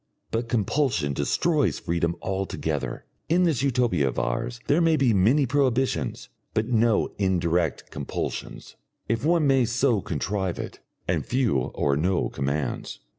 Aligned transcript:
But 0.31 0.49
compulsion 0.49 1.13
destroys 1.13 1.77
freedom 1.77 2.15
altogether. 2.23 3.05
In 3.29 3.43
this 3.43 3.61
Utopia 3.61 4.07
of 4.07 4.17
ours 4.17 4.59
there 4.65 4.81
may 4.81 4.97
be 4.97 5.13
many 5.13 5.45
prohibitions, 5.45 6.27
but 6.55 6.65
no 6.67 7.11
indirect 7.19 7.91
compulsions 7.91 8.75
if 9.07 9.23
one 9.23 9.45
may 9.45 9.63
so 9.63 10.01
contrive 10.01 10.57
it 10.57 10.79
and 11.07 11.23
few 11.23 11.55
or 11.55 11.95
no 11.95 12.29
commands. 12.29 12.97